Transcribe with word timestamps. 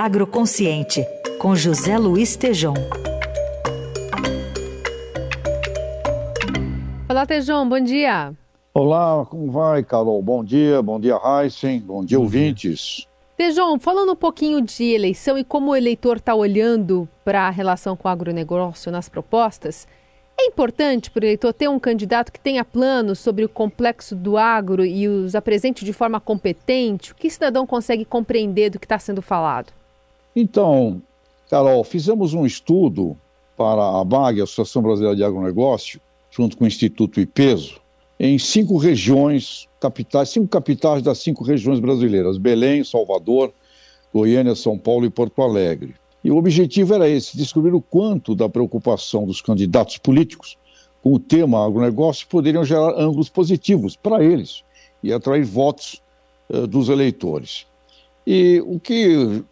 Agroconsciente, 0.00 1.04
com 1.40 1.56
José 1.56 1.98
Luiz 1.98 2.36
Tejom. 2.36 2.72
Olá, 7.08 7.26
Tejom, 7.26 7.68
bom 7.68 7.80
dia. 7.80 8.32
Olá, 8.72 9.26
como 9.26 9.50
vai, 9.50 9.82
Carol? 9.82 10.22
Bom 10.22 10.44
dia, 10.44 10.80
bom 10.80 11.00
dia, 11.00 11.18
Heisen, 11.20 11.80
bom 11.80 12.04
dia, 12.04 12.16
ouvintes. 12.16 13.08
Tejom, 13.36 13.76
falando 13.80 14.12
um 14.12 14.16
pouquinho 14.16 14.62
de 14.62 14.84
eleição 14.84 15.36
e 15.36 15.42
como 15.42 15.72
o 15.72 15.76
eleitor 15.76 16.18
está 16.18 16.32
olhando 16.32 17.08
para 17.24 17.48
a 17.48 17.50
relação 17.50 17.96
com 17.96 18.06
o 18.06 18.10
agronegócio 18.10 18.92
nas 18.92 19.08
propostas, 19.08 19.88
é 20.38 20.44
importante 20.44 21.10
para 21.10 21.22
o 21.22 21.26
eleitor 21.26 21.52
ter 21.52 21.68
um 21.68 21.80
candidato 21.80 22.30
que 22.30 22.38
tenha 22.38 22.64
planos 22.64 23.18
sobre 23.18 23.44
o 23.44 23.48
complexo 23.48 24.14
do 24.14 24.36
agro 24.36 24.84
e 24.84 25.08
os 25.08 25.34
apresente 25.34 25.84
de 25.84 25.92
forma 25.92 26.20
competente? 26.20 27.10
O 27.10 27.16
que 27.16 27.26
o 27.26 27.30
cidadão 27.32 27.66
consegue 27.66 28.04
compreender 28.04 28.70
do 28.70 28.78
que 28.78 28.86
está 28.86 29.00
sendo 29.00 29.20
falado? 29.20 29.76
Então, 30.34 31.02
Carol, 31.50 31.82
fizemos 31.84 32.34
um 32.34 32.44
estudo 32.44 33.16
para 33.56 34.00
a 34.00 34.04
BAG, 34.04 34.40
Associação 34.40 34.82
Brasileira 34.82 35.16
de 35.16 35.24
Agronegócio, 35.24 36.00
junto 36.30 36.56
com 36.56 36.64
o 36.64 36.66
Instituto 36.66 37.20
IPESO, 37.20 37.80
em 38.20 38.38
cinco 38.38 38.76
regiões 38.76 39.68
capitais, 39.80 40.28
cinco 40.28 40.48
capitais 40.48 41.02
das 41.02 41.18
cinco 41.18 41.42
regiões 41.42 41.80
brasileiras: 41.80 42.38
Belém, 42.38 42.84
Salvador, 42.84 43.52
Goiânia, 44.12 44.54
São 44.54 44.78
Paulo 44.78 45.06
e 45.06 45.10
Porto 45.10 45.42
Alegre. 45.42 45.94
E 46.22 46.30
o 46.30 46.36
objetivo 46.36 46.94
era 46.94 47.08
esse: 47.08 47.36
descobrir 47.36 47.74
o 47.74 47.80
quanto 47.80 48.34
da 48.34 48.48
preocupação 48.48 49.24
dos 49.24 49.40
candidatos 49.40 49.98
políticos 49.98 50.56
com 51.02 51.14
o 51.14 51.18
tema 51.18 51.64
agronegócio 51.64 52.26
poderiam 52.26 52.64
gerar 52.64 52.94
ângulos 52.98 53.28
positivos 53.28 53.96
para 53.96 54.22
eles 54.22 54.62
e 55.02 55.12
atrair 55.12 55.44
votos 55.44 56.02
uh, 56.50 56.66
dos 56.66 56.88
eleitores. 56.88 57.66
E 58.26 58.62
o 58.66 58.78
que 58.78 59.42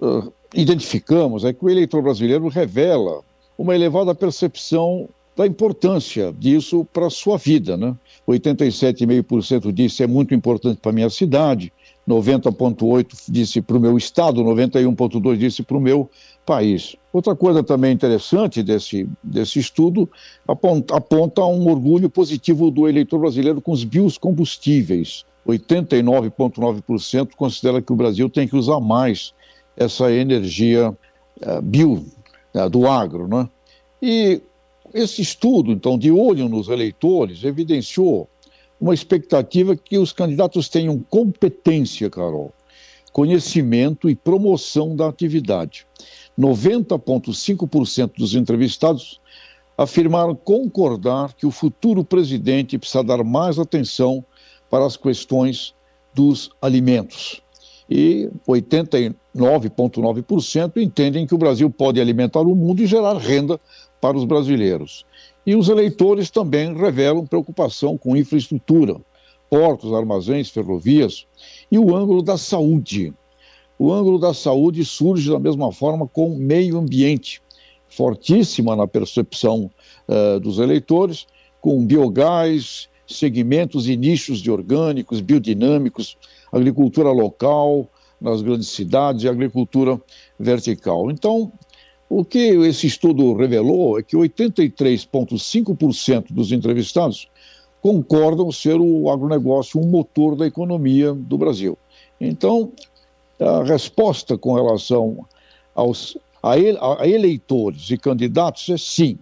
uh, 0.00 0.32
identificamos 0.54 1.44
é 1.44 1.52
que 1.52 1.64
o 1.64 1.70
eleitor 1.70 2.02
brasileiro 2.02 2.48
revela 2.48 3.22
uma 3.56 3.74
elevada 3.74 4.14
percepção 4.14 5.08
da 5.36 5.46
importância 5.46 6.34
disso 6.38 6.84
para 6.92 7.06
a 7.06 7.10
sua 7.10 7.38
vida. 7.38 7.76
Né? 7.76 7.94
87,5% 8.28 9.72
disse 9.72 10.02
é 10.02 10.06
muito 10.06 10.34
importante 10.34 10.80
para 10.80 10.90
a 10.90 10.94
minha 10.94 11.10
cidade, 11.10 11.72
90,8% 12.08 13.24
disse 13.28 13.62
para 13.62 13.76
o 13.76 13.80
meu 13.80 13.96
estado, 13.96 14.42
91,2% 14.42 15.36
disse 15.36 15.62
para 15.62 15.76
o 15.76 15.80
meu 15.80 16.10
país. 16.44 16.96
Outra 17.12 17.36
coisa 17.36 17.62
também 17.62 17.92
interessante 17.92 18.62
desse, 18.62 19.08
desse 19.22 19.58
estudo 19.58 20.08
aponta, 20.46 20.96
aponta 20.96 21.44
um 21.44 21.68
orgulho 21.68 22.10
positivo 22.10 22.70
do 22.70 22.88
eleitor 22.88 23.20
brasileiro 23.20 23.60
com 23.60 23.72
os 23.72 23.84
biocombustíveis. 23.84 25.24
89,9% 25.46 27.30
considera 27.36 27.80
que 27.80 27.92
o 27.92 27.96
Brasil 27.96 28.28
tem 28.28 28.46
que 28.46 28.56
usar 28.56 28.80
mais 28.80 29.32
essa 29.80 30.12
energia 30.12 30.90
uh, 30.90 31.62
bio 31.62 32.04
uh, 32.54 32.68
do 32.68 32.86
agro. 32.86 33.26
Né? 33.26 33.48
E 34.02 34.42
esse 34.92 35.22
estudo, 35.22 35.72
então, 35.72 35.98
de 35.98 36.12
olho 36.12 36.48
nos 36.50 36.68
eleitores, 36.68 37.42
evidenciou 37.42 38.28
uma 38.78 38.92
expectativa 38.92 39.74
que 39.74 39.96
os 39.96 40.12
candidatos 40.12 40.68
tenham 40.68 40.98
competência, 41.08 42.10
Carol, 42.10 42.52
conhecimento 43.10 44.08
e 44.08 44.14
promoção 44.14 44.94
da 44.94 45.08
atividade. 45.08 45.86
90,5% 46.38 48.12
dos 48.18 48.34
entrevistados 48.34 49.18
afirmaram 49.76 50.34
concordar 50.34 51.32
que 51.34 51.46
o 51.46 51.50
futuro 51.50 52.04
presidente 52.04 52.78
precisa 52.78 53.02
dar 53.02 53.24
mais 53.24 53.58
atenção 53.58 54.22
para 54.68 54.84
as 54.84 54.96
questões 54.96 55.74
dos 56.14 56.50
alimentos. 56.60 57.42
E 57.90 58.30
89,9% 58.46 60.76
entendem 60.76 61.26
que 61.26 61.34
o 61.34 61.38
Brasil 61.38 61.68
pode 61.68 62.00
alimentar 62.00 62.42
o 62.42 62.54
mundo 62.54 62.80
e 62.82 62.86
gerar 62.86 63.16
renda 63.16 63.60
para 64.00 64.16
os 64.16 64.24
brasileiros. 64.24 65.04
E 65.44 65.56
os 65.56 65.68
eleitores 65.68 66.30
também 66.30 66.72
revelam 66.72 67.26
preocupação 67.26 67.98
com 67.98 68.16
infraestrutura, 68.16 68.94
portos, 69.48 69.92
armazéns, 69.92 70.50
ferrovias 70.50 71.26
e 71.70 71.78
o 71.78 71.96
ângulo 71.96 72.22
da 72.22 72.38
saúde. 72.38 73.12
O 73.78 73.92
ângulo 73.92 74.18
da 74.18 74.34
saúde 74.34 74.84
surge 74.84 75.30
da 75.30 75.38
mesma 75.38 75.72
forma 75.72 76.06
com 76.06 76.28
o 76.28 76.38
meio 76.38 76.78
ambiente, 76.78 77.42
fortíssima 77.88 78.76
na 78.76 78.86
percepção 78.86 79.70
uh, 80.06 80.38
dos 80.38 80.58
eleitores, 80.58 81.26
com 81.60 81.84
biogás, 81.84 82.89
segmentos 83.18 83.88
e 83.88 83.96
nichos 83.96 84.40
de 84.40 84.50
orgânicos, 84.50 85.20
biodinâmicos, 85.20 86.16
agricultura 86.52 87.10
local 87.10 87.88
nas 88.20 88.42
grandes 88.42 88.68
cidades 88.68 89.24
e 89.24 89.28
agricultura 89.28 90.00
vertical. 90.38 91.10
Então, 91.10 91.50
o 92.08 92.24
que 92.24 92.38
esse 92.38 92.86
estudo 92.86 93.34
revelou 93.34 93.98
é 93.98 94.02
que 94.02 94.16
83,5% 94.16 96.26
dos 96.30 96.52
entrevistados 96.52 97.28
concordam 97.80 98.52
ser 98.52 98.78
o 98.80 99.08
agronegócio 99.08 99.80
um 99.80 99.86
motor 99.86 100.36
da 100.36 100.46
economia 100.46 101.14
do 101.14 101.38
Brasil. 101.38 101.78
Então, 102.20 102.70
a 103.40 103.64
resposta 103.64 104.36
com 104.36 104.52
relação 104.54 105.26
aos, 105.74 106.18
a, 106.42 106.52
a 107.00 107.08
eleitores 107.08 107.90
e 107.90 107.96
candidatos 107.96 108.68
é 108.68 108.76
sim. 108.76 109.18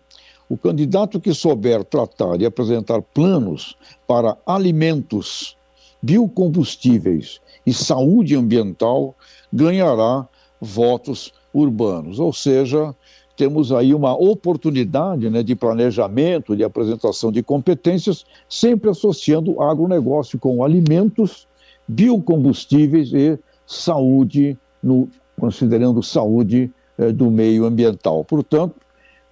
O 0.48 0.56
candidato 0.56 1.20
que 1.20 1.34
souber 1.34 1.84
tratar 1.84 2.40
e 2.40 2.46
apresentar 2.46 3.02
planos 3.02 3.76
para 4.06 4.36
alimentos, 4.46 5.56
biocombustíveis 6.02 7.40
e 7.66 7.74
saúde 7.74 8.34
ambiental 8.34 9.14
ganhará 9.52 10.26
votos 10.58 11.32
urbanos. 11.52 12.18
Ou 12.18 12.32
seja, 12.32 12.94
temos 13.36 13.72
aí 13.72 13.94
uma 13.94 14.14
oportunidade 14.14 15.28
né, 15.28 15.42
de 15.42 15.54
planejamento, 15.54 16.56
de 16.56 16.64
apresentação 16.64 17.30
de 17.30 17.42
competências, 17.42 18.24
sempre 18.48 18.90
associando 18.90 19.60
agronegócio 19.60 20.38
com 20.38 20.64
alimentos, 20.64 21.46
biocombustíveis 21.86 23.12
e 23.12 23.38
saúde, 23.66 24.58
no, 24.82 25.08
considerando 25.38 26.02
saúde 26.02 26.70
eh, 26.98 27.12
do 27.12 27.30
meio 27.30 27.64
ambiental. 27.64 28.24
Portanto, 28.24 28.74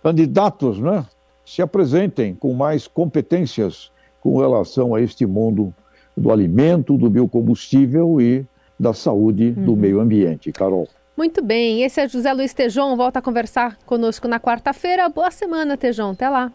candidatos 0.07 0.79
né, 0.79 1.05
se 1.45 1.61
apresentem 1.61 2.33
com 2.33 2.55
mais 2.55 2.87
competências 2.87 3.91
com 4.21 4.39
relação 4.39 4.95
a 4.95 5.01
este 5.01 5.27
mundo 5.27 5.75
do 6.17 6.31
alimento, 6.31 6.97
do 6.97 7.11
biocombustível 7.11 8.21
e 8.21 8.47
da 8.79 8.95
saúde 8.95 9.53
uhum. 9.57 9.65
do 9.65 9.77
meio 9.77 9.99
ambiente. 9.99 10.53
Carol. 10.53 10.87
Muito 11.17 11.43
bem, 11.43 11.83
esse 11.83 12.01
é 12.01 12.09
José 12.09 12.33
Luiz 12.33 12.55
Tejon, 12.55 12.97
volta 12.97 13.19
a 13.19 13.23
conversar 13.23 13.79
conosco 13.85 14.29
na 14.29 14.39
quarta-feira. 14.39 15.09
Boa 15.09 15.33
semana, 15.33 15.77
Tejon, 15.77 16.13
até 16.13 16.29
lá. 16.29 16.53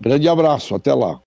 Grande 0.00 0.26
abraço, 0.26 0.74
até 0.74 0.94
lá. 0.94 1.20